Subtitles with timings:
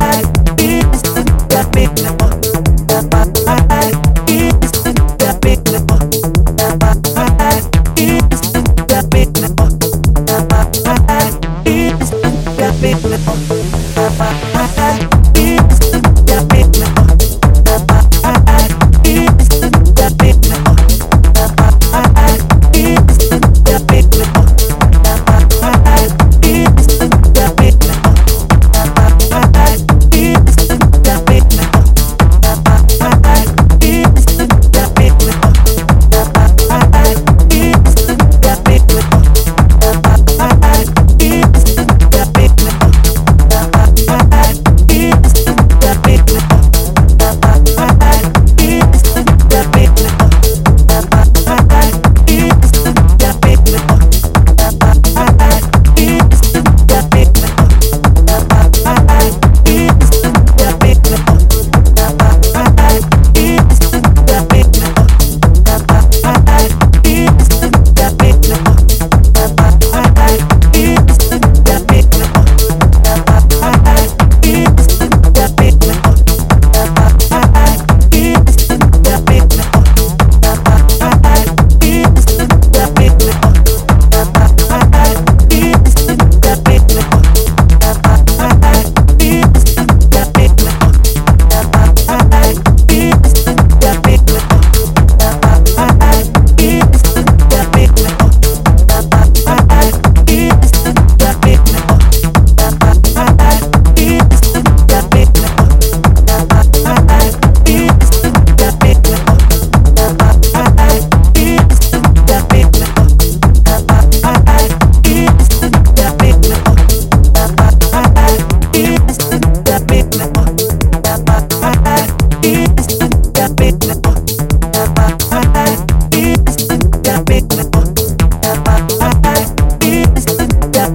[0.00, 0.25] I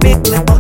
[0.02, 0.51] big now.